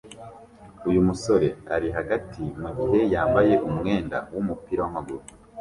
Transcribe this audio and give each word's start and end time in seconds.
Uyu 0.89 1.01
musore 1.07 1.47
ari 1.75 1.87
hagati 1.97 2.41
mugihe 2.61 2.99
yambaye 3.13 3.53
umwenda 3.69 4.17
wumupira 4.33 4.81
wamaguru 4.85 5.23